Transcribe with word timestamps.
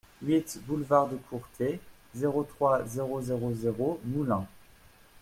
huit 0.23 0.57
boulevard 0.65 1.09
de 1.09 1.15
Courtais, 1.29 1.79
zéro 2.15 2.41
trois, 2.41 2.83
zéro 2.87 3.21
zéro 3.21 3.53
zéro 3.53 3.99
Moulins 4.03 4.47